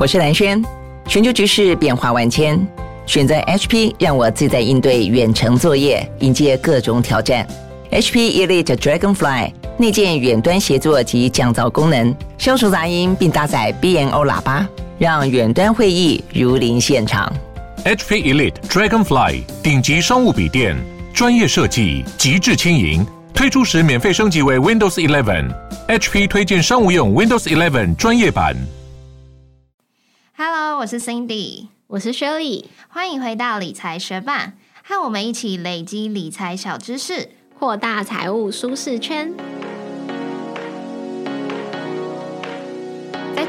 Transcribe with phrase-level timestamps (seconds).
[0.00, 0.64] 我是蓝轩。
[1.06, 2.58] 全球局势变化万千，
[3.04, 7.46] 选择 HP 让我自在应对远程作业，迎接各种挑战。
[7.90, 14.66] HP Elite Dragonfly 内建远端协作及降噪功能，消除杂音，并搭载 BNO 喇叭，
[14.98, 17.30] 让远端会议如临现场。
[17.84, 20.74] HP Elite Dragonfly 顶级商务笔电，
[21.12, 23.06] 专业设计，极致轻盈。
[23.34, 25.50] 推出时免费升级为 Windows 11。
[25.88, 28.56] HP 推荐商务用 Windows 11专业版。
[30.42, 39.34] Hello，我是 Cindy，我是 Shirley，欢迎回到理财学霸，和我们一起累积理财小知识，扩大财务舒适圈。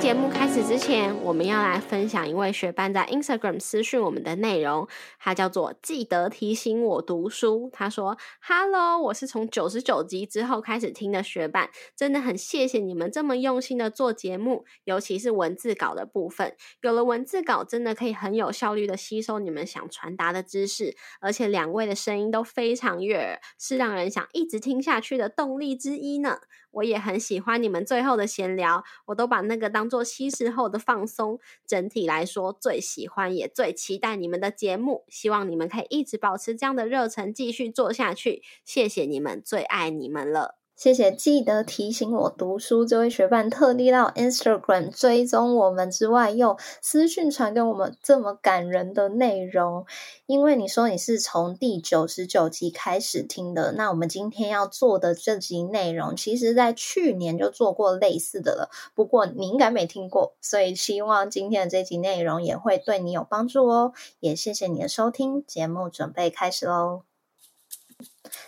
[0.02, 4.88] 节目开始之前，我们要来分享一位学伴在 Instagram 私讯我们的内容，
[5.20, 7.70] 他叫做记得提醒我读书。
[7.72, 16.56] 他说：“Hello，我是从九十九集之后开始听的学伴，真的很谢谢你们这么用心的做节目，尤其是文字稿的部分。
[16.82, 26.40] 有了文字稿，真的可以很有效率的吸收你们想传达的知识，而且两位的声音都非常悦耳，是让人想一直听下去的动力之一呢。”
[26.72, 31.40] 我也很喜欢你们最后的闲聊，我都把那个当做稀释后的放松。
[31.68, 38.42] 整体来说，最喜欢也最期待你们的节目，希望你们可以一直保持这样的热忱，继续做下去。
[38.64, 40.61] 谢谢你们，最爱你们了。
[40.82, 42.84] 谢谢，记得提醒我读书。
[42.84, 49.86] 这位学伴特地到 Instagram 追踪我们之外，又私讯传给我们这么感人的内容。
[50.26, 58.72] 因为你说你是从第九十九集开始听的，那我们今天要做的这集内容，其实在去年就做过类似的了。
[58.96, 63.94] 不过你应该没听过，所以希望今天的这集内容也会对你有帮助哦。
[64.20, 67.11] 也谢谢你的收听，节目准备开始喽。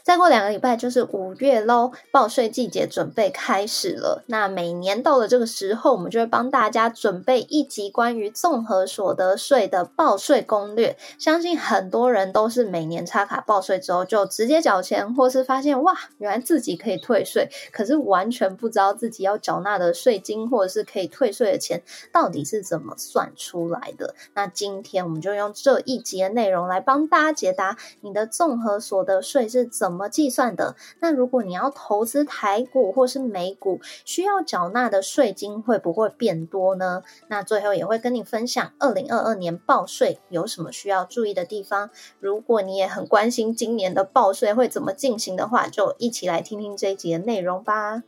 [0.04, 4.22] 再过两个礼拜就是五月喽，报税季节准备开始了。
[4.28, 10.98] 那每年到了这个时候，我们就会帮大家准备一集关于综合所得税的报税攻略。
[11.18, 24.14] 相信很多人都是每年插卡报税之后就直接缴钱，或是发现哇，原来自己可以退税，可是完全不知道自己要缴纳的税金或者是可以退税的钱到底是怎么算出来的。
[24.34, 29.70] 那今天我们就用这一集的内容来帮大家解答你的综合所得税是。
[29.84, 30.76] 怎怎么计算的？
[31.02, 37.04] 那如果你要投资台股或是美股，需要缴纳的税金会不会变多呢？
[37.28, 41.92] 那最后也会跟你分享二零二二年报税有什么需要注意的地方。
[42.20, 48.02] 如果你也很关心今年的报税会怎么进行的话，就一起来听听这一集的内容吧。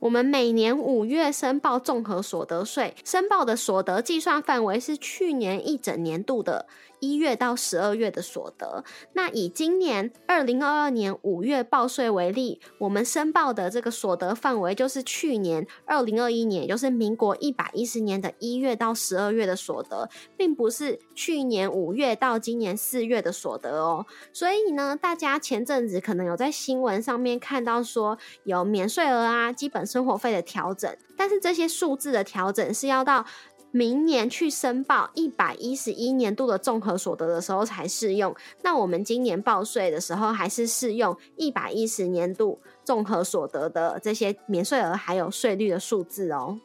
[0.00, 6.66] 我们每年五月申报综合所得税，申报的所得计算范围是去年一整年度的。
[7.00, 24.04] 一月到十二月的所得，那以今年二零二二年五月报税为例，我们申报的这个所得范围就是去年二零二一年，也就是民国一百一十年的一月到十二月的所得，并不是去年五月到今年四月的所得哦。
[24.32, 33.24] 所以呢，大家前阵子可能有在新闻上面看到说有免税额啊、基本生活费的调整，但是这些数字的调整是要到。
[33.70, 46.58] 明年去申报一百一十一年度的综合所得的时候才适用，那我们今年报税的时候还是适用一百一十年度综合所得的这些免税额还有税率的数字哦。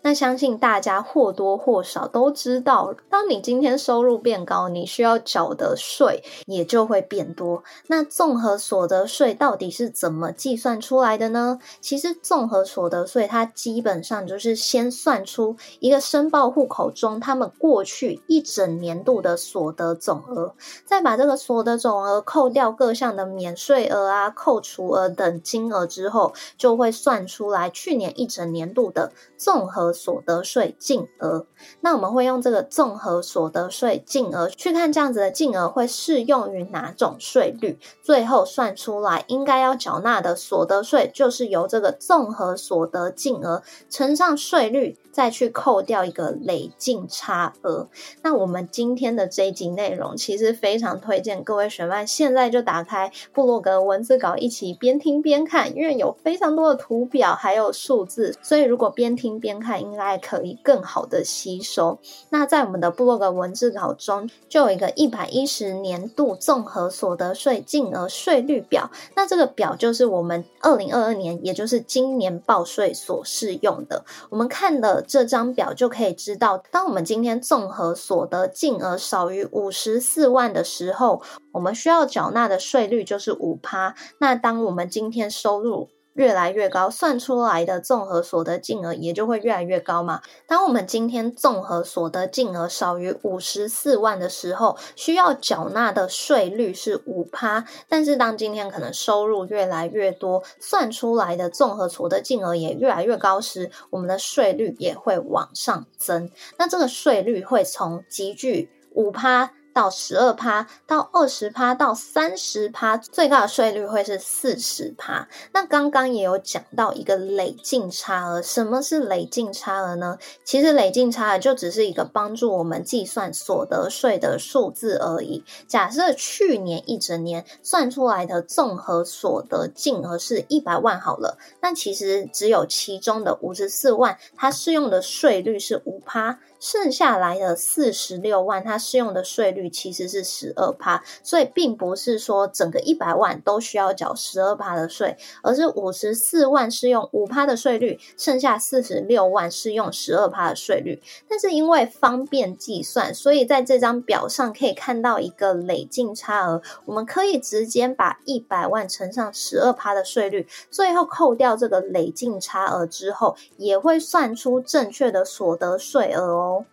[0.00, 7.64] 那相信大家或多或少都知道，当你今天收入变高，你需要缴的税也就会变多。
[7.88, 11.58] 那综合所得税到底是怎么计算出来的呢？
[11.80, 20.54] 其实综合所得税它基本上就是先算出一个申报户口中他们过去一整年度的所得总额，
[20.86, 29.87] 再把这个所得总额扣掉各项的免税额啊、扣除额等金额之后，就会算出来去年一整年度的综合。
[29.92, 31.46] 所得税净额，
[31.80, 44.96] 那我们会用这个综合所得税净额去看这样子的净额会适用于哪种税率，最后算出来应该要缴纳的所得税，就是由这个综合所得净额乘上税率。
[45.10, 47.88] 再去扣掉一个累进差额。
[48.22, 61.98] 那我们今天的这一集内容，其实非常推荐各位学伴现在就打开部落格文字稿，一起边听边看，因为有非常多的图表还有数字，所以如果边听边看，应该可以更好的吸收。
[62.30, 68.90] 那在我们的部落格文字稿中，就有一个一百一十年度综合所得税净额税率表。
[69.16, 74.04] 那这个表就是我们二零二二年，也就是今年报税所适用的。
[74.30, 74.88] 我们看的。
[75.08, 81.22] 这张表就可以知道，当我们今天综合所得净额少于五十四万的时候，
[81.52, 83.94] 我们需要缴纳的税率就是五趴。
[84.18, 90.20] 那当我们今天收入越来越高，算出来的综合所得净额也就会越来越高嘛。
[90.48, 97.64] 当我们今天综合所得净额少于五十四万的时候，需要缴纳的税率是五趴。
[97.88, 106.28] 但是当今天可能收入越来越多，算出来的综合所得净额也越来越高时，我们的税率也会往上增。
[106.58, 109.52] 那这个税率会从集聚五趴。
[109.78, 115.28] 到十二趴，到二十趴，到三十趴，最高的税率会是四十趴。
[115.52, 120.18] 那刚刚也有讲到一个累进差额，什么是累进差额呢？
[120.42, 125.44] 其实累进差额就只是一个帮助我们计算所得税的数字而已。
[125.68, 136.40] 假设去年一整年算出来的综合所得净额是一百万好了，那其实只有其中的五十四万，它适用的税率是五趴。
[136.60, 151.02] 剩下来的四十六万，它适用的税率其实是十二趴，所以并不是说整个一百万都需要缴十二趴的税，而是五十四万是用五趴的税率，剩下四十六万是用十二趴的税率。
[151.28, 166.64] 但是因为方便计算，所以在这张表上可以看到一个累进差额，我们可以直接把一百万乘上十二趴的税率，最后扣掉这个累进差额之后，也会算出正确的所得税额哦。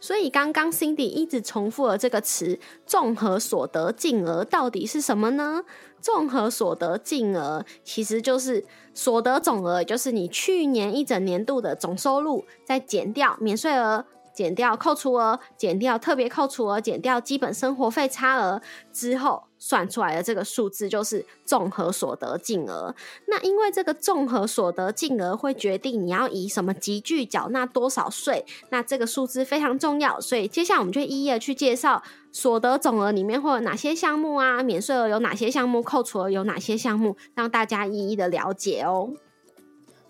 [0.00, 5.62] 所以刚刚 Cindy 一直重复了这个词“综合所得净额”到底是什么呢？
[6.00, 8.64] 综合所得净额其实就是
[8.94, 14.06] 所得总额，就是你去年一整年度的总收入，再减掉免税额。
[14.32, 22.92] 减掉扣除额，减掉特别扣除额，减掉基本生活费差额之后，算出来的这个数字就是综合所得净额。
[23.26, 30.20] 那因为这个综合所得净额会决定你要以什么集聚缴纳多少税，那这个数字非常重要。
[30.20, 32.02] 所以接下来我们就一一的去介绍
[32.32, 39.10] 所得总额里面会有哪些项目啊，免税额有哪些项目，扣除额有哪些项目，让大家一一的了解哦。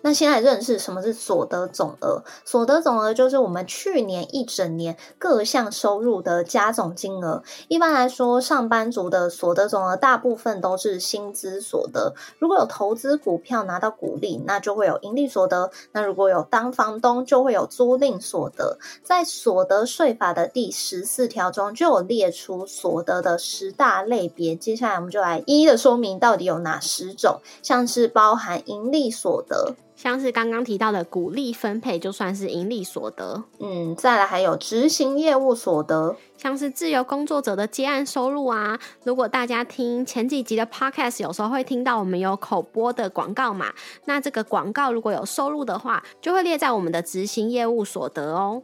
[0.03, 2.23] 那现在认识什么是所得总额？
[2.45, 7.43] 所得总额就是我们去年一整年各项收入的加总金额。
[7.69, 12.15] 一般来说，上班族的所得总额大部分都是薪资所得。
[12.39, 15.71] 如果有投资股票拿到股利，那就会有盈利所得。
[15.93, 18.79] 那如果有当房东，就会有租赁所得。
[19.03, 24.57] 在所得税法的第十四条中，就有列出所得的十大类别。
[24.57, 29.75] 接下来我们就来一一的说明到底有哪十种，像是包含盈利所得。
[30.03, 33.45] 像是刚刚提到的股利分配，就算是盈利所得。
[33.59, 38.81] 嗯，再来还有执行业务所得，像是自由工作者的接案收入啊。
[39.05, 43.75] 如果大家听前几集的 podcast，有时候会听到我们有口播的广告嘛，
[44.07, 48.63] 那这个广告如果有收入的话，就会列在我们的执行业务所得哦。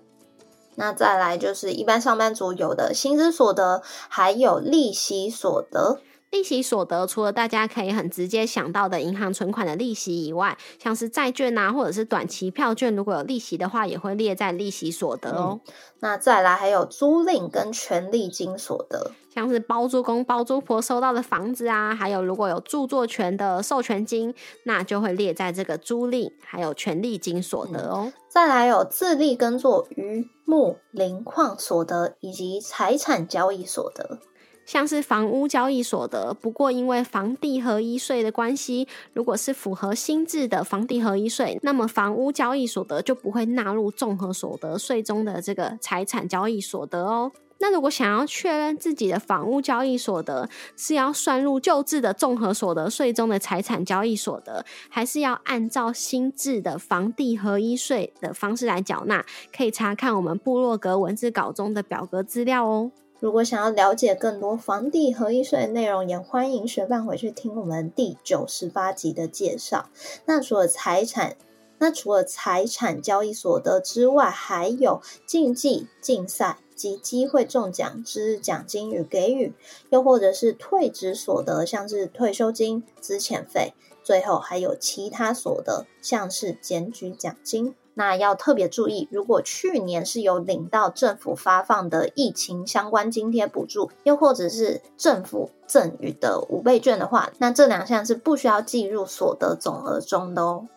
[0.76, 6.00] 那再来就是一般上班族有的薪资所得，还有利息所得。
[6.30, 15.60] 利息所得，除了大家可以很直接想到的银行存款的利息以外，像是债券啊，或者是短期票券，如果有利息的话，也会列在利息所得哦。
[16.00, 24.34] 那再来还有租赁跟权利金所得，像是包租公包租婆收到的房子啊，还有如果有著作权的授权金，
[24.64, 28.12] 那就会列在这个租赁还有权利金所得哦。
[28.28, 34.18] 再来有自力耕作渔牧林矿所得以及财产交易所得。
[34.66, 47.32] 像是房屋交易所得，不过因为房地合一税的关系，如果是符合新制的房地合一税，那么房屋交易所得就不会纳入综合所得税中的这个财产交易所得哦。
[47.58, 50.46] 那如果想要确认自己的房屋交易所得
[50.76, 59.24] 是要算入旧制的综合所得税中的财产交易所得，还是要按照新制的房地合一税的方式来缴纳，
[59.56, 62.90] 可以查看我们部落格文字稿中的表格资料哦。
[63.18, 69.88] 如果想要了解更多房地合一税的内容，也欢迎学伴回去听我们第九十八集的介绍。
[70.26, 71.36] 那除了财产，
[71.78, 79.54] 那除了财产交易所得之外，还有竞技竞赛及机会中奖之奖金与给予，
[79.88, 83.72] 又或者是退职所得，像是退休金、资遣费，
[84.04, 87.74] 最后还有其他所得，像是检举奖金。
[87.98, 100.68] 那要特别注意，如果去年是有领到政府发放的疫情相关津贴补助，又或者是政府赠予的五倍券的话，那这两项是不需要计入所得总额中的哦。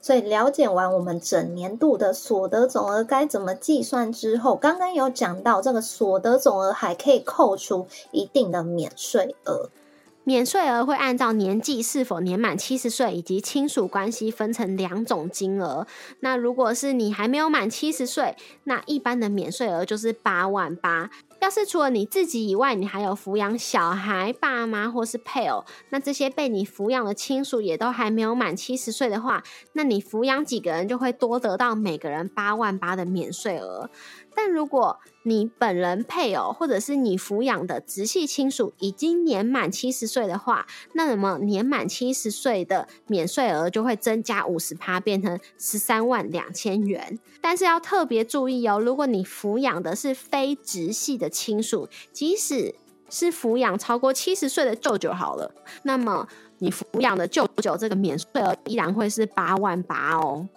[0.00, 9.68] 所以了解完我们整年度的所得总额该怎么计算之后，刚刚有讲到这个所得总额还可以扣除一定的免税额。
[10.24, 15.86] 免税额会按照年纪是否年满七十岁以及亲属关系分成两种金额。
[16.20, 21.10] 那如果是你还没有满七十岁，那一般的免税额就是八万八。
[21.40, 33.90] 要是除了你自己以外，你还有抚养小孩、爸妈或是配偶，那这些被你抚养的亲属也都还没有满七十岁的话，那你抚养几个人就会多得到每个人八万八的免税额。
[34.34, 47.18] 但如果你本人、配偶或者是你抚养的直系亲属已经年满七十岁的话，那么年满七十岁的免税额就会增加五十趴，变成十三万两千元。
[47.40, 52.74] 但是要特别注意哦，如果你抚养的是非直系的亲属，即使
[53.08, 56.26] 是抚养超过七十岁的舅舅好了，那么
[56.58, 60.48] 你抚养的舅舅这个免税额依然会是八万八哦。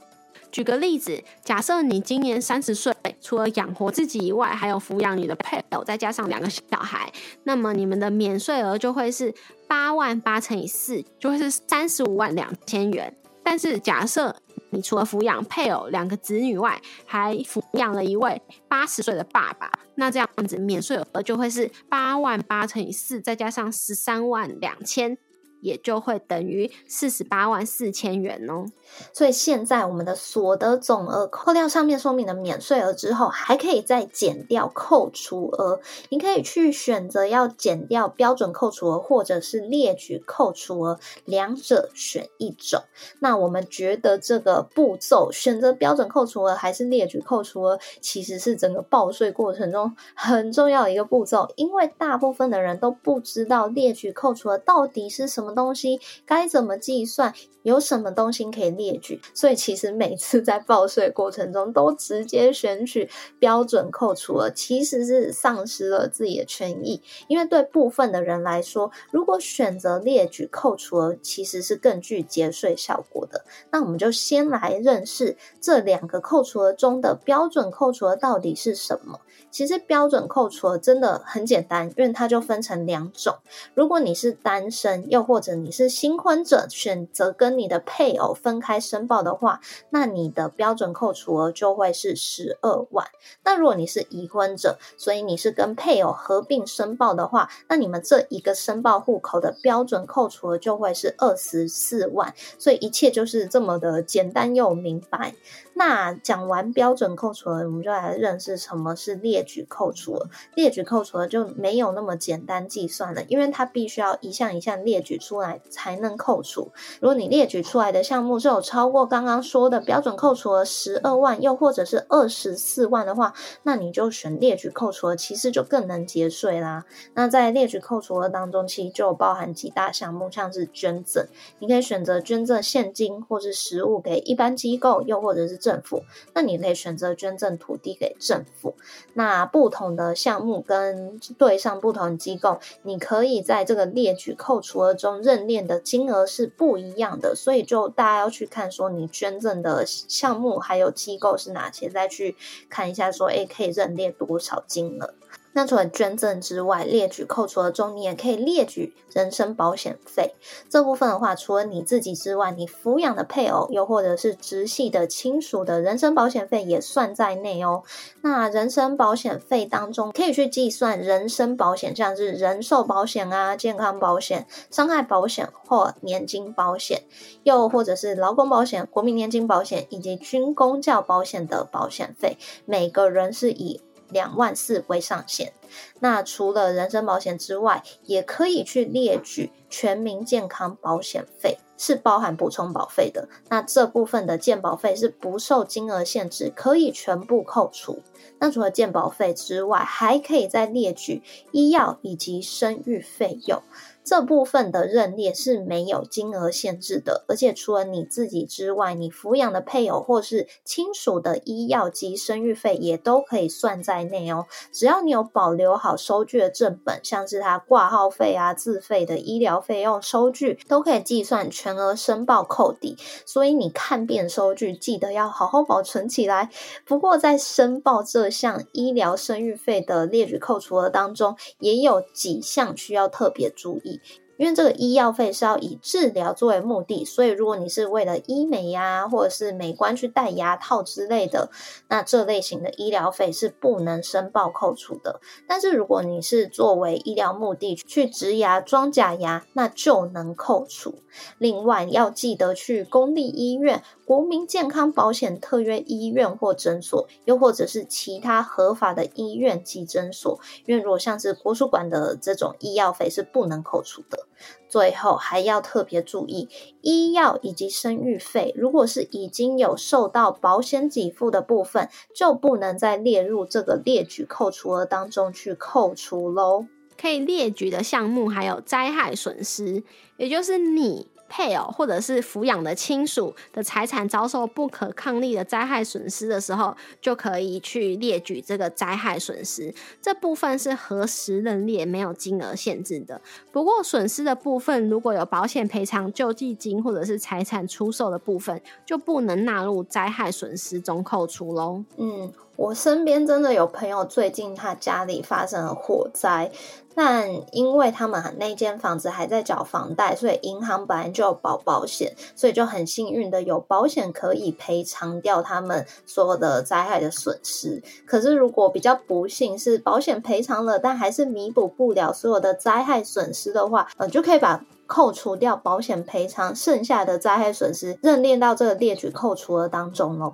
[0.55, 7.11] 举个例子，假设你今年三十岁，除了养活自己以外，还有抚养你的配偶，再加上两个小孩，
[7.43, 9.33] 那么你们的免税额就会是
[9.67, 13.13] 八万八乘以四，就会是三十五万两千元。
[13.43, 14.33] 但是假设
[14.69, 25.17] 你除了抚养配偶、两个子女外，还抚养了一位八十岁的爸爸，那这样子免税额就会是八万八乘以四，再加上十三万两千。
[25.65, 28.65] 也就会等于四十八万四千元哦。
[29.11, 35.79] 所以现在我们的所得总额扣掉上面说明的免税额之后，还可以再减掉扣除额。
[36.09, 42.83] 你可以去选择要减掉标准扣除额，或者是列举扣除额，两者选一种。
[43.19, 55.54] 那我们觉得这个步骤选择标准扣除额还是列举扣除额，其实是整个报税过程中很重要的一个步骤，因为大部分的人都不知道列举扣除额到底是什么。
[55.55, 57.33] 东西该怎么计算？
[57.63, 59.19] 有什么东西可以列举？
[59.33, 63.09] 所以其实每次在报税过程中都直接选取
[63.39, 67.01] 标准扣除额，其实是丧失了自己的权益。
[67.27, 73.43] 因为对部分的人来说，如果选择列举扣除额，其实是更具节税效果的。
[73.71, 79.21] 那我们就先来认识这两个扣除额中的标准扣除额到底是什么。
[79.55, 83.37] 其实标准扣除额真的很简单，因为它就分成两种。
[83.73, 93.07] 如果你是单身，又或者你是新婚者，选择跟你的配偶分开申报的话，那你的标准扣除额就会是十二万。
[93.45, 102.33] 那如果你是已婚者，所以你是跟配偶合并申报的话，那你们这一个申报户口的标准扣除额就会是二十四万。
[102.59, 105.33] 所以一切就是这么的简单又明白。
[105.77, 110.29] 那讲完标准扣除额，我们就来认识什么是列举扣除额。
[110.55, 116.71] 列举扣除额就没有那么简单计算了，因为它必须要一项一项列举出来才能扣除。
[117.01, 126.85] 如果你列举出来的项目是有超过刚刚说的标准扣除额十二万，又或者是二十四万的话，那你就选列举扣除额，其实就更能节税啦。
[127.15, 131.27] 那在列举扣除额当中，其实就包含几大项目，像是捐赠，
[131.59, 135.59] 你可以选择捐赠现金或是实物给一般机构，又或者是。
[135.65, 136.03] 政府，
[136.35, 138.75] 那你可以选择捐赠土地给政府。
[139.15, 152.35] 那不同的项目跟对上不同机构，你可以在这个列举扣除额中认列的金额是不一样的，所以就大家要去看说你捐赠的项目还有机构是哪些，再去
[152.69, 155.15] 看一下说，哎，可以认列多少金额。
[155.55, 160.35] 那除了捐赠之外，列举扣除额中，你也可以列举人身保险费
[160.69, 167.83] 这部分的话，除了你自己之外，你抚养的配偶又或者是直系的亲属的人身保险费也算在内哦。
[168.21, 177.03] 那人身保险费当中，可以去计算人身保险，像是人寿保险啊、健康保险、伤害保险或年金保险，
[177.43, 183.79] 又或者是劳工保险、国民年金保险以及军工教保险的保险费，每个人是以。
[184.15, 185.51] 两万四为上限。
[185.99, 193.27] 那除了人身保险之外，也可以去列举全民健康保险费，是包含补充保费的。
[193.49, 198.01] 那这部分的健保费是不受金额限制，可以全部扣除。
[198.39, 203.61] 那除了健保费之外，还可以再列举医药以及生育费用。
[204.05, 214.45] 这部分的认列是没有金额限制的，而且除了你自己之外，你抚养的配偶或是亲属的医药及生育费也都可以算在内哦。
[214.71, 222.95] 只要你有保留好收据的正本，像是他挂号费啊、自费的医疗费用收据，都可以计算全额申报扣抵。
[223.25, 226.51] 所以你看遍收据，记得要好好保存起来。
[226.85, 233.94] 不过在申报这项医疗生育费的列举扣除额当中，也有几项需要特别注意。
[233.95, 234.24] 嗯。
[234.37, 241.49] 因为这个医药费是要以治疗作为目的，所以如果你是为了医美呀，或者是美观去戴牙套之类的，
[241.87, 245.21] 那这类型的医疗费是不能申报扣除的。
[245.47, 250.95] 但是如果你是作为医疗目的去植牙、装假牙，那就能扣除。
[251.37, 264.24] 另外要记得去公立医院、国民健康保险特约医院或诊所，又或者是其他合法的医院及诊所，因为如果像是国术馆的这种医药费是不能扣除的。
[264.67, 266.49] 最后还要特别注意，
[266.81, 276.65] 医药以及生育费，如果是已经有受到保险给付的部分，就不能再列入这个列举扣除额当中去扣除喽。
[276.97, 279.83] 可以列举的项目还有灾害损失，
[280.17, 281.07] 也就是你。
[281.27, 289.73] 配偶或者是抚养的亲属的财产遭受不可抗力的灾害损失的时候，就可以去列举这个灾害损失。
[290.01, 293.19] 这部分是核实认列，没有金额限制的。
[293.51, 301.83] 不过损失的部分，如果有保险赔偿、救济金或者是财产出售的部分，就不能纳入灾害损失中扣除喽。
[301.97, 302.31] 嗯。
[302.57, 306.49] 我身边真的有朋友，最近他家里发生了火灾，
[306.95, 317.83] 但因为他们那间房子还在缴房贷，所以银行本来就有保保险，所以就很幸运的有保险可以赔偿掉他们所有的灾害的损失。
[318.05, 330.33] 可是如果比较不幸是保险赔偿了，但还是弥补不了所有的灾害损失的话，呃，就可以把扣除掉保险赔偿剩下的灾害损失认列到这个列举扣除额当中喽。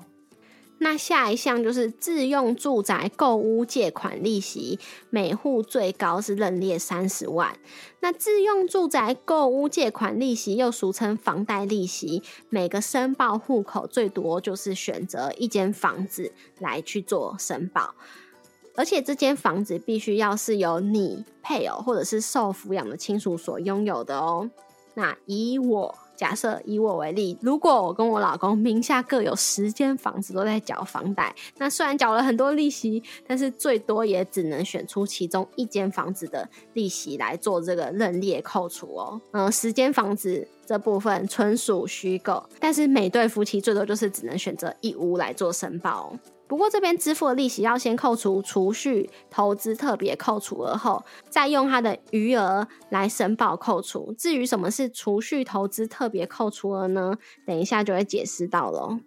[0.83, 4.79] 那下一项就是自用住宅购屋借款利息，
[5.11, 7.55] 每户最高是认列三十万。
[7.99, 17.93] 那自用住宅购屋借款利息又俗称房贷利息，每个申报户口最多就是选择一间房子来去做申报，
[18.75, 24.49] 而且这间房子必须要是由你配偶或者是受抚养的亲属所拥有的哦。
[24.95, 25.95] 那以我。
[26.21, 39.19] 假设以我为例，如果我跟我老公名下各有十间房子都在缴房贷，那虽然缴了很多利息，但是最多也只能选出其中一间房子的利息来做这个认列扣除哦。
[39.31, 46.15] 嗯，十间房子这部分纯属虚构，但是每对夫妻最多就是只能选择一屋来做申报。
[46.51, 54.13] 不过这边支付的利息要先扣除储蓄投资特别扣除额后，再用它的余额来申报扣除。
[54.17, 57.13] 至于什么是储蓄投资特别扣除额呢？
[57.45, 58.99] 等一下就会解释到了。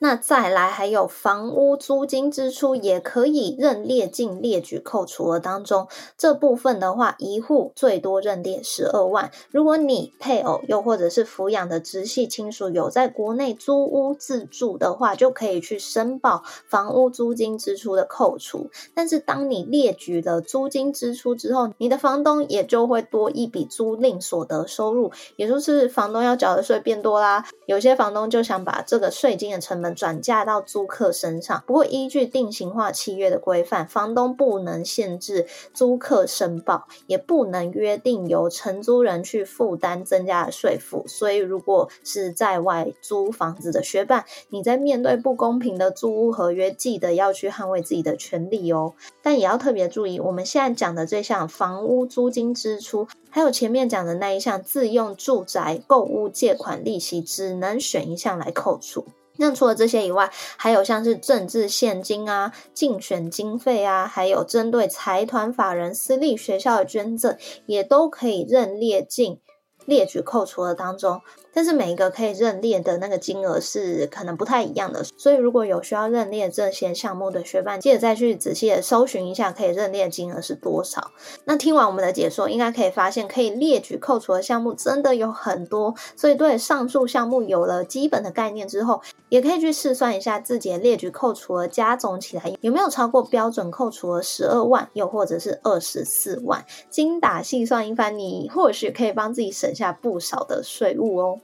[0.00, 9.30] 那再来还有房屋租金支出也可以认列进列举扣除额当中，这部分的话，一户最多认列十二万。
[9.50, 18.70] 如果你配偶又或者是抚养的直系亲属有在国内租屋自住的话，就可以去申报房屋租金支出的扣除。
[18.94, 27.44] 但是当你列举了租金支出之后，你的房东也就会多一笔租赁所得收入，也就是房东要缴的税变多啦。
[27.66, 29.88] 有些房东就想把这个税金的成本。
[29.98, 41.02] 转嫁到租客身上，不过依据定型化契约的规范，房东不能限制租客申报，也不能约定由承租人去负担增加的税负。
[41.08, 48.94] 所以，如果是在外租房子的学伴，你在面对不公平的租屋合约，记得要去捍卫自己的权利哦。
[49.20, 59.04] 但也要特别注意，我们现在讲的这项房屋租金支出，还有前面讲的那一项自用住宅购屋借款利息，只能选一项来扣除。
[59.38, 69.40] 那除了这些以外，还有像是政治现金啊、竞选经费啊，还有针对财团法人、私立学校的捐赠，也都可以认列进
[69.86, 71.22] 列举扣除额当中。
[71.58, 81.10] 但是每一个可以认列的那个金额是可能不太一样的，所以如果有需要认列这些项目的学伴，记得再去仔细的搜寻一下，可以认列金额是多少。
[81.46, 101.40] 那听完我们的解说，应该可以发现可以列举扣除的项目真的有很多，所以对上述项目有了基本的概念之后，也可以去试算一下自己的列举扣除额加总起来有没有超过标准扣除额十二万，又或者是二十四万，精打细算一番，你或许可以帮自己省下不少的税务哦。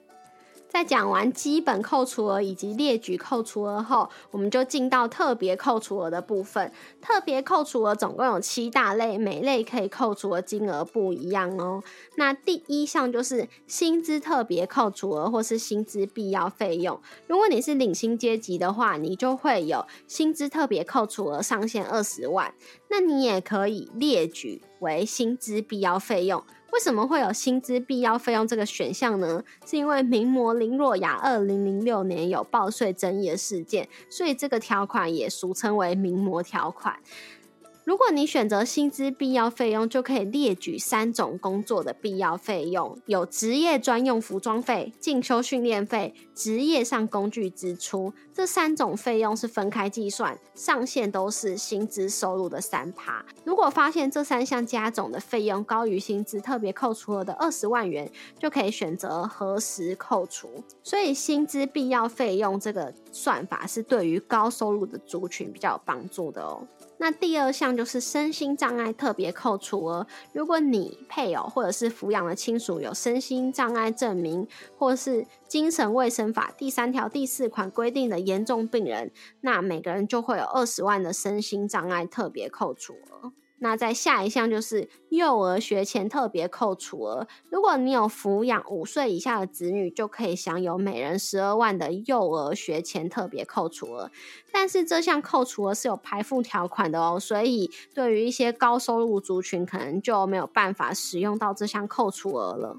[0.74, 6.72] 在讲完基本扣除额以及列举扣除额后，我们就进到特别扣除额的部分。
[7.00, 11.80] 特别扣除额总共有七大类，每类可以扣除的金额不一样哦。
[12.16, 17.00] 那第一项就是薪资特别扣除额，或是薪资必要费用。
[17.28, 22.52] 如果你是领薪阶级的话，你就会有薪资特别扣除额上限二十万，
[22.90, 26.42] 那你也可以列举为薪资必要费用。
[26.74, 29.44] 为什么会有薪资必要费用这个选项呢？
[29.64, 36.98] 是因为名模林若雅二零零六年有报税争议的事件，所以这个条款也俗称为名模条款。
[37.84, 48.14] 如果你选择薪资必要费用，就可以列举三种工作的必要费用：有职业专用服装费、进修训练费、职业上工具支出。
[48.32, 53.22] 这三种费用是分开计算，上限都是薪资收入的三趴。
[53.44, 60.48] 如果发现这三项加总的费用高于薪资特别扣除额的二十万元，就可以选择核实扣除。
[60.82, 66.66] 所以，薪资必要费用这个算法是对于高收入的族群比较有帮助的哦。
[66.98, 70.06] 那第二项就是身心障碍特别扣除额。
[70.32, 74.46] 如果你配偶或者是抚养的亲属有身心障碍证明，
[74.78, 83.32] 或是精神卫生法第三条第四款规定的严重病人，那每个人就会有二十万的身心障碍特别扣除额。
[83.64, 87.26] 那在下一项就是幼儿学前特别扣除额。
[87.48, 94.10] 如果你有抚养五岁以下的子女，就可以享有每人十二万的幼儿学前特别扣除额。
[94.52, 102.76] 但是这项扣除额是有排付条款的哦，所以对于一些高收入族群，可能就没有办法使用到这项扣除额了。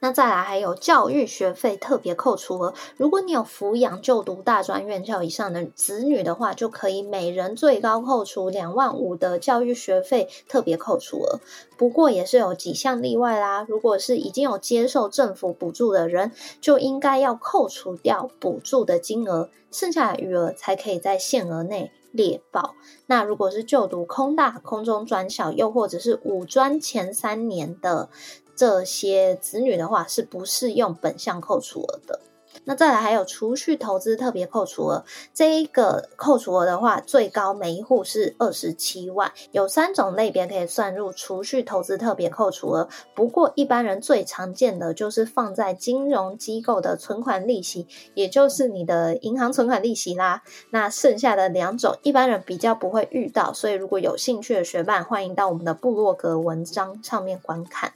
[0.00, 11.40] 那再来还有教育学费特别扣除额，如果你有抚养就读大专院校以上的子女的话，就可以每人最高扣除两万五的教育学费特别扣除额。
[11.76, 22.74] 不过也是有几项例外啦，如果是已经有接受政府补助的人，就应该要扣除掉补助的金额，剩下的余额才可以在限额内列报。
[23.06, 28.08] 那如果是就读空大、空中专校，又或者是五专前三年的。
[28.56, 32.20] 这些子女的话是不适用本项扣除额的。
[32.64, 42.88] 那再来还有储蓄投资特别扣除额，这一个扣除额的话，最高每一户是二十七万，有三种类别可以算入储蓄投资特别扣除额。
[43.14, 50.42] 不过一般人最常见的就是放在金融机构的存款利息，也就是你的银行存款利息啦。
[50.70, 57.92] 那剩下的两种，一般人比较不会遇到，所以如果有兴趣的学伴，欢迎到我们的部落格文章上面观看。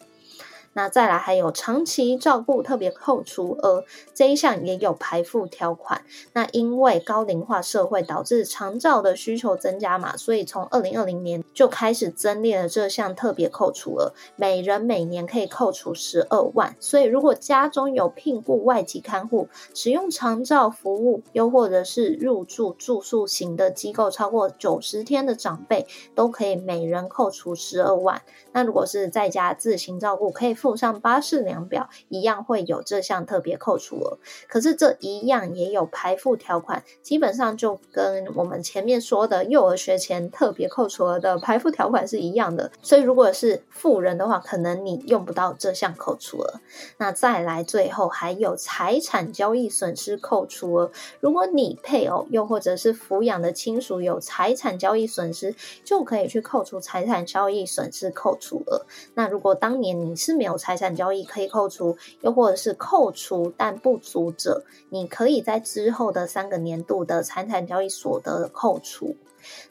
[0.72, 6.04] 那再来还有长期照顾特别扣除额这一项也有排付条款。
[6.32, 16.76] 那因为高龄化社会导致长照的需求增加嘛，所以从二零二零年就开始增列了这项特别扣除额，每人每年可以扣除十二万。
[16.78, 28.22] 所以如果家中有聘雇外籍看护，使用长照服务，又或者是入住住宿型的机构超过九十天的长辈，都可以每人扣除十二万。
[28.52, 30.56] 那如果是在家自行照顾，可以。
[30.60, 34.18] 附上巴士量表，一样会有这项特别扣除额。
[34.46, 42.70] 可是这一样也有排付条款，基本上就跟我们前面说的幼儿学前特别扣除额的排付条款是一样的。
[42.82, 46.60] 所以如果是富人的话，可能你用不到这项扣除额。
[46.98, 58.84] 那再来最后还有财产交易损失扣除额，如果你配偶又或者是抚养的亲属有财产交易损失，就可以去扣除财产交易损失扣除额。
[59.14, 69.16] 那如果当年你是没有有财产交易可以扣除，又或者是扣除但不足者，你可以在之后的三个年度的财产交易所得的扣除，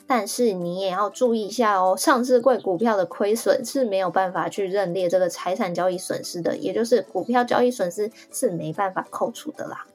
[0.07, 9.85] 但是你也要注意一下哦，上市贵股票的亏损是没有办法去认列这个财产交易损失的，也就是股票交易损失是没办法扣除的啦。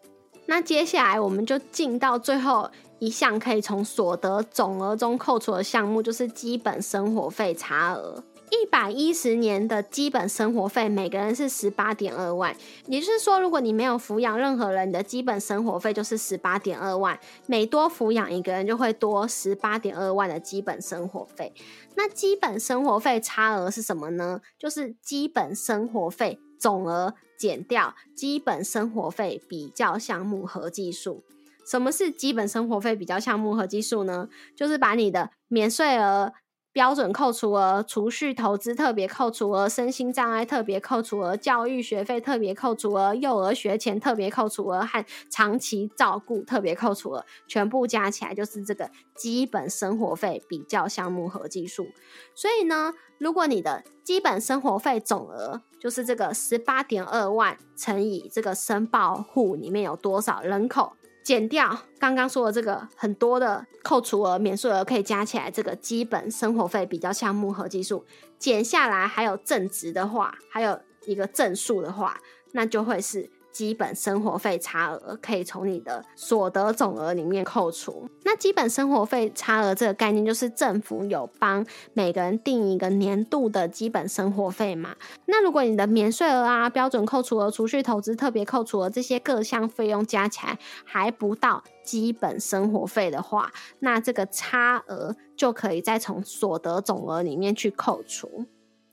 [0.46, 8.22] 那接下来我们就进到最后一项可以从所得总额中扣除的项目，就是基本生活费差额。
[8.50, 12.54] 一百一十年的基本生活费，每个人是十八点二万。
[12.86, 17.18] 也就是说，如果你没有抚养任何人，你的基本生活费就是十八点二万。
[17.46, 21.52] 每多抚养一个人，就会多十八点二万的基本生活费。
[21.96, 24.40] 那基本生活费差额是什么呢？
[24.58, 31.24] 就是基本生活费总额减掉基本生活费比较项目合计数。
[31.66, 34.28] 什么是基本生活费比较项目合计数呢？
[34.54, 36.32] 就是把你的免税额。
[36.74, 51.86] 标准扣除额、储蓄投资特别扣除额、身心障碍特别扣除额、教育学费特别扣除额、幼儿学前特别扣除额和长期照顾特别扣除额，全部加起来就是这个基本生活费比较项目合计数。
[52.34, 60.94] 所以呢，如果你的基本生活费总额就是这个十八点二万乘以这个申报户里面有多少人口。
[61.24, 68.04] 减掉刚刚说的这个很多的扣除额、免税额，可以加起来这个基本生活费比较项目合计数，
[68.38, 72.20] 减下来还有正值的话，还有一个正数的话，
[72.52, 78.08] 那就会是基本生活费差额可以从你的所得总额里面扣除。
[78.24, 84.96] 那基本生活费差额这个概念，就是政府有帮每个人定一个年度的基本生活费嘛。
[85.26, 98.46] 那如果你的免税额啊、标准扣除额、储蓄投资特别扣除额这些各项费用加起来还不到基本生活费的话，那这个差额就可以再从所得总额里面去扣除。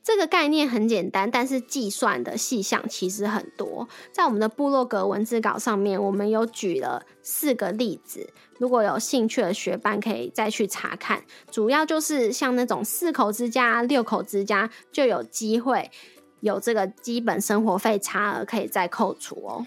[0.03, 3.87] 这个概念很简单，但是计算的细项其实很多。
[4.11, 11.23] 在我们的部落格文字稿上面，我们有举了四个例子，如果有兴趣的学伴可以再去查看。
[11.51, 15.91] 主要就是像那种四口之家、六口之家，就有机会
[16.39, 19.65] 有这个基本生活费差额可以再扣除哦。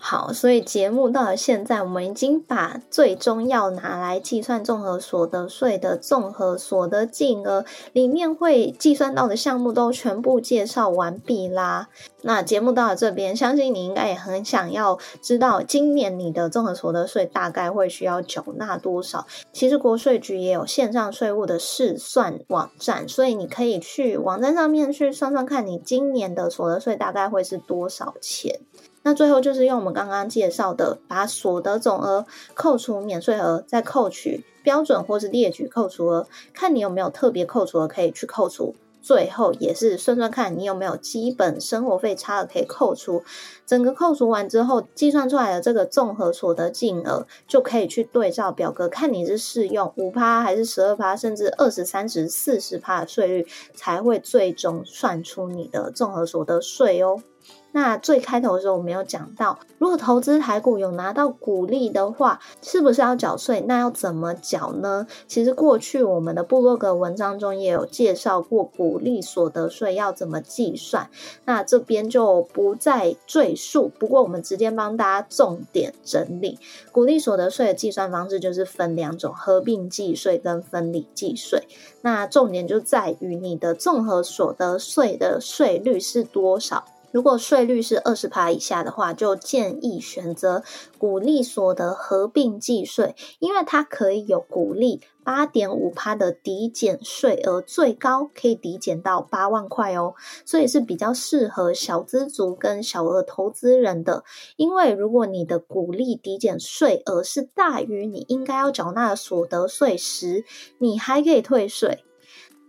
[0.00, 11.88] 好，所以节目到了现在，我们已经把最终要拿来计算综合所得税的综合所得金额里面会计算到的项目都全部介绍完毕啦。
[12.22, 19.26] 那节目到了这边，相信你应该也很想要知道今年你的综合所得税大概会需要缴纳多少。
[19.52, 28.60] 其实国税局也有线上税务的试算网站，所以你可以去网站上面去算算看你今年的所得税大概会是多少钱。
[29.08, 38.74] 那最后就是用我们刚刚介绍的，把所得总额扣除免税额，再扣取标准或是列举扣除额，看你有没有特别扣除额可以去扣除。
[39.00, 43.22] 最后也是算算看你有没有基本生活费差额可以扣除。
[43.64, 57.22] 整个扣除完之后，计算出来的这个综合所得净额，就可以去对照表格，看你是适用五趴还是十二趴，甚至二十三十四十趴的税率，才会最终算出你的综合所得税哦。
[57.72, 63.62] 那最开头的时候，我们有讲到，如果投资台股有拿到股利的话，是不是要缴税？
[63.68, 65.06] 那要怎么缴呢？
[65.26, 71.10] 其实过去我们的部落格文章中也有介绍过股利所得税要怎么计算，
[71.44, 73.92] 那这边就不再赘述。
[73.98, 76.58] 不过我们直接帮大家重点整理，
[76.90, 81.68] 股利所得税的计算方式就是分两种：合并计税跟分离计税。
[82.00, 86.84] 那重点就在于你的综合所得税的税率是多少。
[87.10, 90.62] 如果税率是二十趴以下的话，就建议选择
[90.98, 104.24] 股利所得合并计税，因为它可以有股利八点五趴的抵减税额，最高可以抵减到八万块哦，所以是比较适合小资族跟小额投资人的。
[104.56, 110.44] 因为如果你的股利抵减税额是大于你应该要缴纳的所得税时，
[110.78, 112.04] 你还可以退税。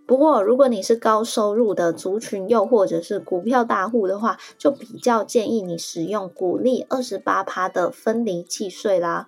[0.10, 9.28] 不过，如果你是高收入的族群，又或者是股票大户的话，就比较建议你使用股利二十八趴的分离计税啦。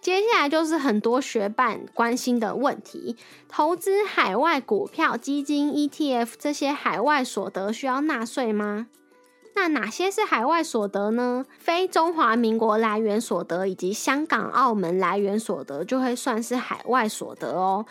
[0.00, 8.86] 接下来就是很多学伴关心的问题：投资海外股票、基金、ETF 这些海外所得需要纳税吗？
[9.54, 11.44] 那哪些是海外所得呢？
[11.58, 17.84] 非中华民国来源所得以及香港、澳门来源所得就会算是海外所得哦。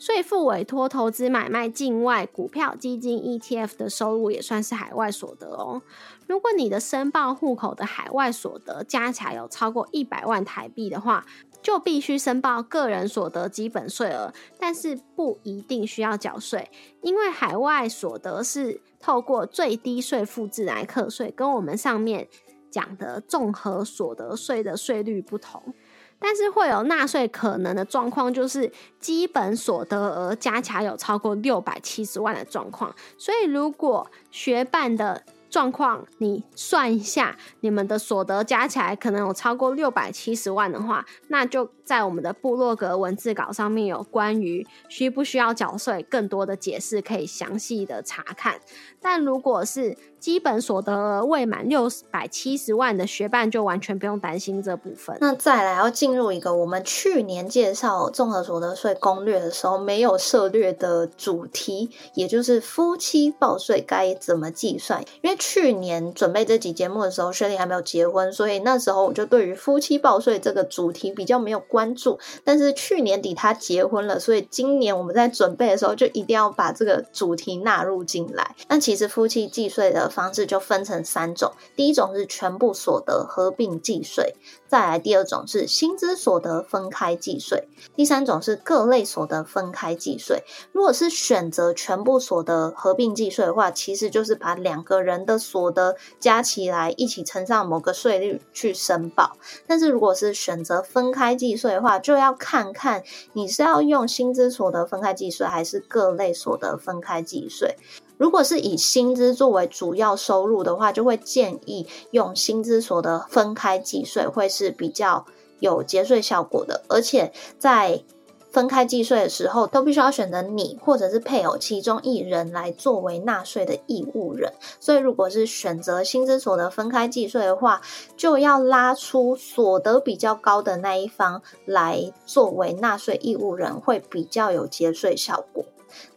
[0.00, 5.82] 税负委托投资买卖境外股票、基金、ETF 的收入也算是海外所得哦。
[6.26, 11.26] 如果你的申报户口的海外所得加起来有超过一百万台币的话，
[11.60, 16.70] 就必须申报个人所得基本税额，但是不一定需要缴税，
[17.02, 22.26] 因为海外所得是透过最低税负制来课税，跟我们上面
[22.70, 25.74] 讲的综合所得税的税率不同。
[26.20, 32.94] 但是会有纳税可能的状况，就是基本所得额加起来有超过六百七十万的状况。
[33.18, 48.60] 所以，如果学办的状况，你算一下，你们的所得加起来可能有超过六百七十万的话，那就在我们的部落格文字稿上面有关于需不需要缴税更多的解释，可以详细的查看。
[49.02, 55.16] 但如果是基本所得额未满六百七十万的学伴，就完全不用担心这部分。
[55.20, 65.02] 那再来要进入一个我们去年介绍综合所得税攻略的时候没有涉略的主题，也就是夫妻报税该怎么计算。
[65.22, 72.18] 因为去年准备这集节目的时候，薛丽还没有结婚，所以那时候我就对于夫妻报税这个主题比较没有关关注。
[72.44, 78.54] 但是去年底他结婚了，所以今年我们在准备的时候就一定要把这个主题纳入进来。
[78.68, 84.34] 那其实夫妻计税的方式就分成三种，第一种是全部所得合并计税，
[84.68, 87.66] 再来第二种是薪资所得分开计税，
[87.96, 90.44] 第三种是各类所得分开计税。
[90.72, 99.36] 如果是选择全部所得合并计税的话，其实就是把两个人的所得加起来一起乘上某个税率去申报。
[99.66, 103.02] 但是如果是选择分开计税的话，就要看看
[103.32, 107.76] 你是要用薪资所得分开计税，还是各类所得分开计税。
[108.16, 115.24] 如果是以薪资作为主要收入的话，就会建议用薪资所得分开计税，会是比较
[115.58, 116.82] 有节税效果的。
[116.88, 118.02] 而且在
[118.50, 124.52] 分开计税的时候，都必须要选择你或者是配偶其中一人来作为纳税的义务人。
[124.80, 127.80] 所以，如果是选择薪资所得分开计税的话，
[128.16, 135.64] 就要拉出所得比较高的那一方来作为纳税义务人，会比较有节税效果。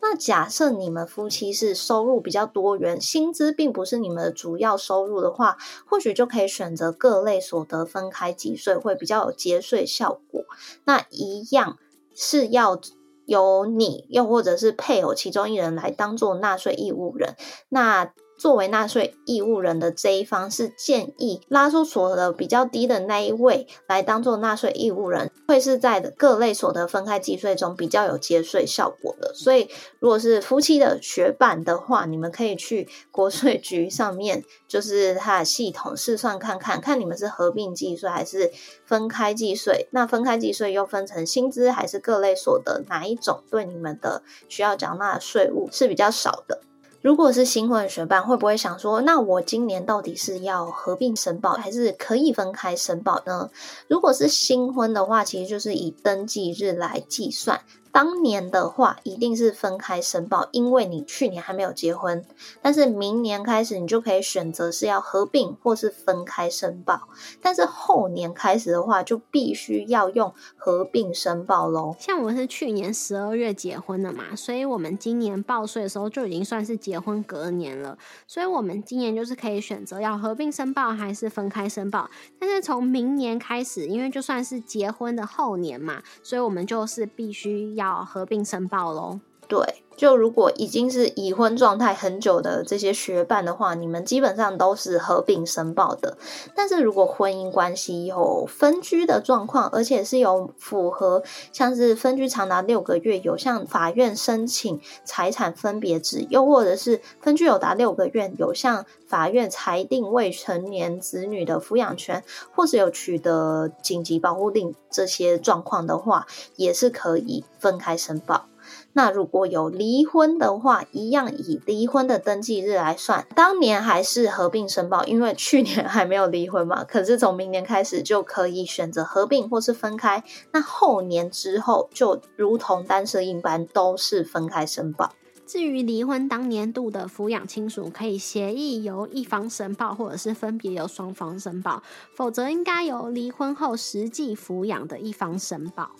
[0.02, 10.44] 那假设你们夫妻是收入比较多元，薪资并不是你们的主要收入的话，或许就可以选择各类所得分开计税，会比较有节税效果。
[10.86, 11.78] 那一样。
[12.16, 12.80] 是要
[13.26, 17.36] 由你又或者是配偶其中一人来当做纳税义务人，
[17.70, 18.14] 那。
[18.38, 29.34] 作为纳税义务人的这一方是建议拉出所得比较低的那一位来当做纳税义务人，会是在各类所得分开计税中比较有节税效果的。
[29.34, 29.70] 所以，
[30.00, 38.52] 如果是夫妻的学版的话，你们可以去国税局上面，就是它的系统试算看看，看你们是合并计税还是
[38.86, 39.88] 分开计税。
[39.92, 46.62] 那分开计税又分成薪资还是各类所得，哪一种对你们的需要缴纳的税务是比较少的？
[47.04, 53.50] 如果是新婚学伴，会不会想说，那我今年到底是要合并申报，还是可以分开申报呢？
[53.90, 57.60] 如果是新婚的话，其实就是以登记日来计算。
[57.94, 62.26] 当年的话，一定是分开申报，因为你去年还没有结婚。
[62.60, 67.08] 但是明年开始，你就可以选择是要合并或是分开申报。
[67.40, 71.96] 但是后年开始的话，就必须要用合并申报喽。
[72.00, 77.96] 像我是去年十二月结婚的嘛，所以我们今年报税的时候就已经算是结婚隔年了。
[78.26, 82.10] 所以我们今年就是可以选择要合并申报还是分开申报。
[82.40, 87.83] 但是从明年开始，因为就算是结婚的后年嘛，所以我们就是必须要。
[87.84, 89.20] 要合并申报喽。
[89.48, 96.18] 对，就如果已经是已婚状态很久的这些学伴的话，你们基本上都是合并申报的。
[96.56, 112.24] 但是如果婚姻关系有分居的状况，而且是有符合像是分居长达六个月，有向法院申请财产分别制，又或者是分居有达六个月，有向法院裁定未成年子女的抚养权，
[112.56, 116.26] 或者有取得紧急保护令这些状况的话，
[116.56, 118.48] 也是可以分开申报。
[118.94, 123.28] 那如果有离婚的话，一样以离婚的登记日来算。
[123.36, 126.84] 当年还是合并申报，因为去年还没有离婚嘛。
[126.84, 130.24] 可是从明年开始就可以选择合并或是分开。
[130.52, 135.12] 那后年之后，就如同单身一般，都是分开申报。
[135.46, 141.84] 至于离婚当年度的抚养亲属，可以协议由一方申报，或者是分别由双方申报，
[142.16, 145.92] 否则应该由离婚后实际抚养的一方申报。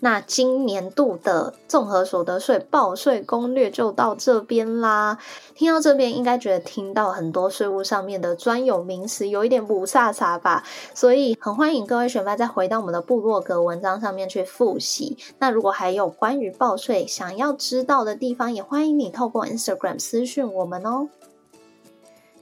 [0.00, 5.18] 那今年度的综合所得税报税攻略就到这边啦。
[5.54, 10.64] 听到这边，应该觉得听到很多税务上面的专有名词，有一点不飒飒吧？
[10.94, 15.18] 所以很欢迎各位学霸再回到我们的部落格文章上面去复习。
[15.38, 21.08] 那如果还有关于报税想要知道的地方，也欢迎你透过 Instagram 私讯我们哦。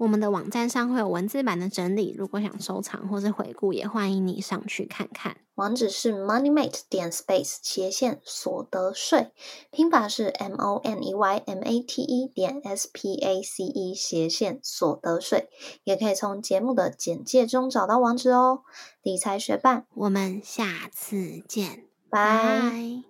[0.00, 5.36] 我们的网站上会有文字版的整理，如果想收藏或是回顾，也欢迎你上去看看。
[5.56, 9.30] 网址是 moneymate 点 space 斜线所得税，
[9.70, 13.94] 拼法是 m o n e y m a t e 点 s p a c e
[13.94, 15.50] 斜线所得税，
[15.84, 18.62] 也可以从节目的简介中找到网址哦。
[19.02, 23.02] 理财学伴，我们下次见，拜。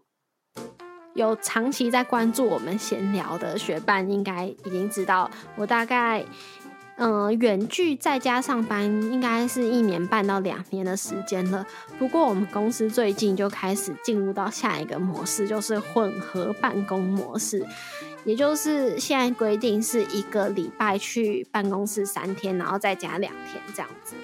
[1.14, 6.24] 有长期在关注我们闲聊的学伴，应该已经知道我大概。
[7.02, 11.66] 嗯，远距在家上班应该是一年半到两年的时间了。
[11.98, 17.66] 不过我们公司最近就开始进入到下一个模式，就是混合办公模式，
[18.24, 24.14] 也就是现在规定是一个礼拜去办公室三天，然后再加两天这样子。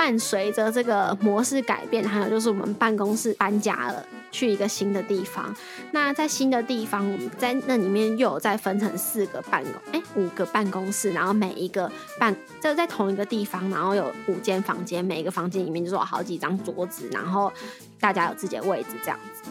[0.00, 4.02] 伴随着这个模式改变，还有就是我们办公室搬家了。
[4.32, 5.54] 去一个新的地方，
[5.90, 17.52] 那在新的地方，我们在那里面又有再分成四个办公，哎，五个办公室，然后每一个办就在同一个地方，然后有五间房间，每一个房间里面就是有好几张桌子，然后
[17.98, 19.50] 大家有自己的位置这样子。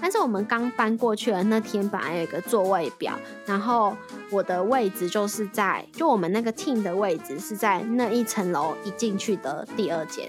[0.00, 3.96] 但是我们刚搬过去的那天，本来有一个座位表，然后
[4.30, 10.28] 我的位置就是在，就我们那个 team 的位置是在那一层楼一进去的第二间。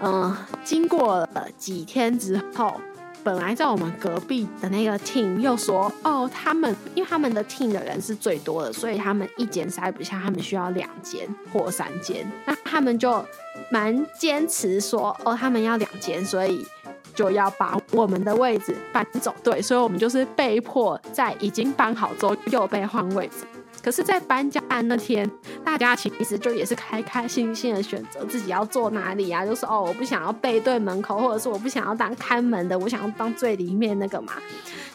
[0.00, 2.80] 嗯，经过了几天之后，
[3.22, 12.30] 本来在我们隔壁的那个 team 又说，哦，他们因为他们的 team 的人是最多的，所以他们一间塞不下，他们需要两间或三间。
[12.44, 13.24] 那他们就
[13.70, 16.66] 蛮坚持说，哦，他们要两间，所以。
[17.14, 23.46] 就要把我们的位置搬走，对，所以我们就是被迫在已经搬好之后又被换位置。
[23.82, 25.30] 可是，在搬家那天，
[25.62, 34.32] 大家其实就也是开开心心的选择自己要坐哪里啊，就是哦，我不想要背对门口，或者是我不想要当看门的，我想要当最里面那个嘛。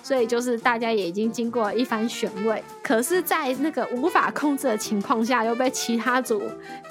[0.01, 6.41] 所以就是大家也已经经过一番选位，可是，在那个无法控制的情况下，又被其他组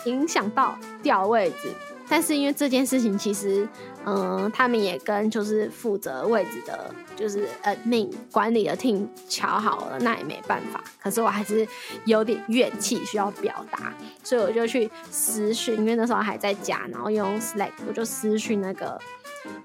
[0.05, 1.69] 影响到调位置。
[2.11, 3.69] 但是因为这件事情，其实，
[4.11, 8.03] 嗯，他们也跟就是负责位置的，就是呃那
[8.33, 10.83] 管理的 team 瞧好了，那也没办法。
[11.03, 11.67] 可是我还是
[12.07, 13.93] 有点怨气需要表达，
[14.25, 18.99] 所以我就去私讯，因为那时候还在家，然后用 Slack，我就私讯那个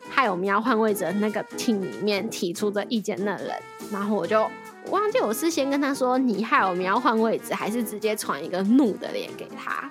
[0.10, 3.52] 害我们要换位置的那个 team 里面提出的意见的人，
[3.92, 4.46] 然后我就
[4.90, 9.90] 忘记我是先跟他说你害我们要换位置，还是直接传一个怒的脸给他，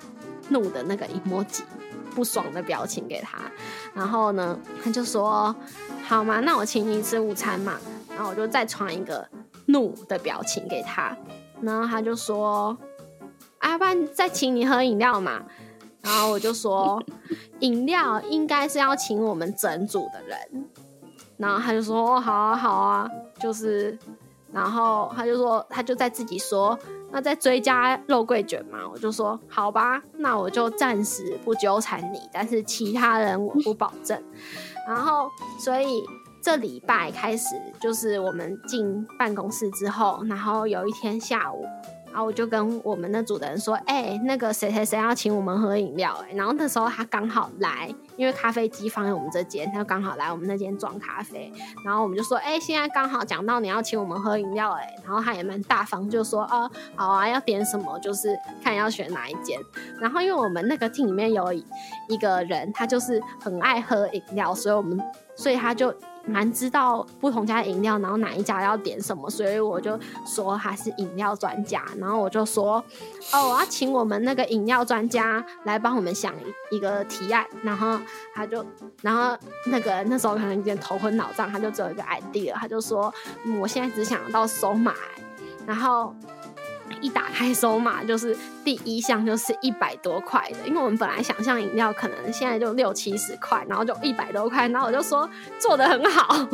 [0.49, 1.61] 怒的那个 emoji。
[2.13, 3.39] 不爽的表情给他，
[3.93, 5.55] 然后呢，他就说
[6.07, 7.77] ：“好嘛，那我请你吃午餐嘛。”
[8.15, 9.27] 然后我就再传一个
[9.65, 11.17] 怒的表情给他，
[11.61, 12.77] 然后他就说
[13.59, 15.43] ：“阿班再请你喝饮料嘛。”
[16.01, 17.01] 然后我就说
[17.61, 20.37] ：“饮料应该是要请我们整组的人。”
[21.37, 23.09] 然后他就说：“好啊，好啊。”
[23.41, 23.97] 就是，
[24.51, 26.77] 然后他就说，他就在自己说。
[27.13, 28.79] 那再追加肉桂卷嘛？
[28.91, 34.21] 我就说好吧，那我就暂时不纠缠你，但是其他人我不保证。
[34.87, 36.03] 然后，所以
[36.41, 41.65] 这礼拜开始就是我们进办公室之后，然后有一天下午。
[42.13, 51.51] 然后我就跟我们那组的人说：“哎，那个谁谁谁要请我们喝饮料。”哎，然后那时候他刚好来，因为咖啡机放在我们这间，他刚好来我们那间装咖啡。
[51.83, 57.97] 然后我们就说：“哎，现在刚好讲到你要请我们喝饮料。”哎，然后他也蛮大方，就说：“哦，好啊，要点什么？
[57.97, 59.59] 就是看要选哪一间。”
[59.99, 65.01] 然后因为我们那个厅里面有一个人，他就是很爱喝饮料，所以我们
[65.35, 65.91] 所以他就。
[66.25, 72.83] 蛮知道不同家饮料，然后哪一家要点什么，所以我就说他是饮料专家，然后我就说，
[73.33, 76.33] 哦，我要请我们那个饮料专家来帮我们想
[76.71, 77.99] 一个提案，然后
[78.33, 78.65] 他就，
[79.01, 83.13] 然后那个那时候可能有点头昏脑胀，他就只有一个 idea，他就说，
[83.61, 84.93] 我现在只想到收买，
[85.65, 86.15] 然后。
[87.03, 95.29] 一打开收码，就是第一项就是一百多块的，因为我们本来想象饮料可能现在就六七十块，然后就一百多块，然后我就说
[95.59, 96.47] 做的很好，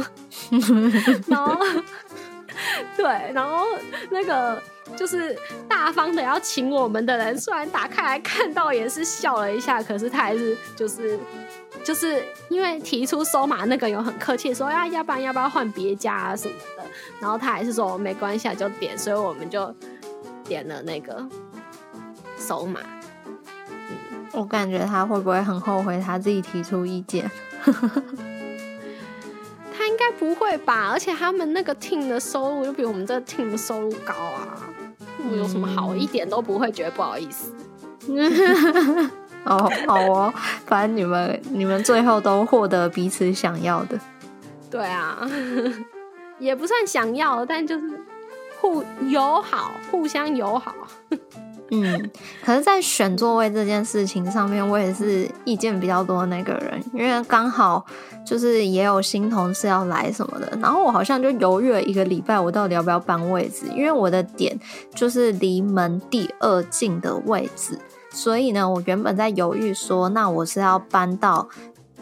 [1.30, 1.56] 然后
[2.98, 3.64] 对，然后
[4.10, 4.60] 那个
[4.98, 5.38] 就是
[5.68, 11.20] 大方的要请我们的人，虽然打开来看到也是笑了一下，可是他还是就是
[11.84, 16.84] 就是因为提出收码那个有很客气说呀，要不然要不要换别家啊什么的，
[17.20, 19.72] 然后他还是说没关系就点，所以我们就。
[20.50, 21.24] 点了那个
[22.36, 22.80] 手码，
[24.34, 27.30] 我感觉他会不会很后悔他自己提出意见？
[29.78, 30.90] 他应该不会吧？
[30.92, 34.68] 而且他们那个 team 的收入就比我们这 team 的收入高啊！
[35.38, 37.54] 有什么好一点都不会觉得不好意思。
[39.46, 40.34] 哦，好哦，
[40.66, 43.98] 反正你们你们最后都获得彼此想要的。
[44.72, 45.30] 对啊，
[46.40, 47.86] 也不算想要，但就是。
[48.60, 50.74] 互友好，互相友好。
[51.72, 52.10] 嗯，
[52.44, 57.86] 可是，在选座位这件事情上面，我也是意见比较多的那个人，因为刚好
[58.26, 63.68] 就是也有新同事要来什么的，然后我好像就犹豫了一个礼拜，我到底要不要搬位置？
[63.76, 64.60] 因为我的点
[64.96, 67.78] 就是离门第二近的位置，
[68.10, 71.48] 所以呢，我原本在犹豫说，那我是要搬到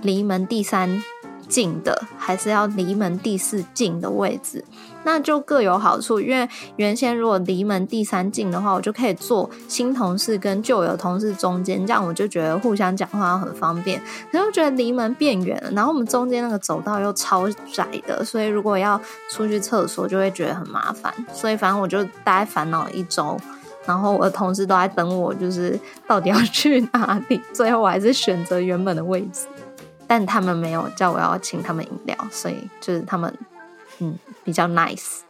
[0.02, 1.04] 离门第三
[1.50, 4.64] 近的，还是要离门第四近的位置？
[5.08, 6.46] 那就各有好处，因为
[6.76, 14.02] 原先如果离门第三近的话，我就可以坐新同事跟旧有同事中间，这样我就觉得互相讲话很方便。
[14.30, 19.00] 可是我觉得离门变远了，然后我们中间那个走道又超窄的，所以如果要
[19.32, 21.14] 出去厕所就会觉得很麻烦。
[21.34, 23.40] 所以反正我就大概烦恼了一周，
[23.86, 27.40] 然后我的同事都在等我，就是到底要去哪里。
[27.54, 29.48] 最后我还是选择原本的位置，
[30.06, 33.34] 但他们没有叫我要请他们饮料，所以就是他们。
[34.00, 35.22] 嗯，比较 nice。